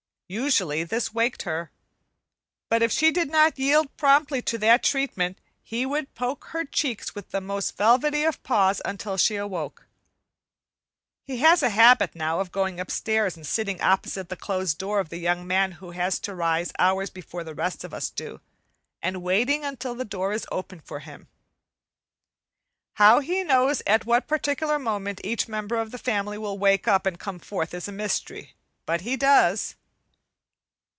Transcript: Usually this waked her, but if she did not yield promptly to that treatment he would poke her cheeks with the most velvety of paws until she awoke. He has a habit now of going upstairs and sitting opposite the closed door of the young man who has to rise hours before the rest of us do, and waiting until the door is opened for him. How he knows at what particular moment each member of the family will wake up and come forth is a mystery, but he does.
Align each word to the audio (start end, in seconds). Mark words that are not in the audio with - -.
Usually 0.33 0.85
this 0.85 1.13
waked 1.13 1.41
her, 1.41 1.71
but 2.69 2.81
if 2.81 2.89
she 2.89 3.11
did 3.11 3.29
not 3.29 3.59
yield 3.59 3.93
promptly 3.97 4.41
to 4.43 4.57
that 4.59 4.81
treatment 4.81 5.37
he 5.61 5.85
would 5.85 6.15
poke 6.15 6.45
her 6.53 6.63
cheeks 6.63 7.13
with 7.13 7.31
the 7.31 7.41
most 7.41 7.75
velvety 7.75 8.23
of 8.23 8.41
paws 8.41 8.81
until 8.85 9.17
she 9.17 9.35
awoke. 9.35 9.87
He 11.25 11.39
has 11.39 11.61
a 11.61 11.69
habit 11.69 12.15
now 12.15 12.39
of 12.39 12.53
going 12.53 12.79
upstairs 12.79 13.35
and 13.35 13.45
sitting 13.45 13.81
opposite 13.81 14.29
the 14.29 14.37
closed 14.37 14.77
door 14.77 15.01
of 15.01 15.09
the 15.09 15.17
young 15.17 15.45
man 15.45 15.73
who 15.73 15.91
has 15.91 16.17
to 16.19 16.33
rise 16.33 16.71
hours 16.79 17.09
before 17.09 17.43
the 17.43 17.53
rest 17.53 17.83
of 17.83 17.93
us 17.93 18.09
do, 18.09 18.39
and 19.01 19.21
waiting 19.21 19.65
until 19.65 19.95
the 19.95 20.05
door 20.05 20.31
is 20.31 20.47
opened 20.49 20.85
for 20.85 21.01
him. 21.01 21.27
How 22.93 23.19
he 23.19 23.43
knows 23.43 23.83
at 23.85 24.05
what 24.05 24.29
particular 24.29 24.79
moment 24.79 25.19
each 25.25 25.49
member 25.49 25.75
of 25.75 25.91
the 25.91 25.97
family 25.97 26.37
will 26.37 26.57
wake 26.57 26.87
up 26.87 27.05
and 27.05 27.19
come 27.19 27.39
forth 27.39 27.73
is 27.73 27.89
a 27.89 27.91
mystery, 27.91 28.53
but 28.85 29.01
he 29.01 29.17
does. 29.17 29.75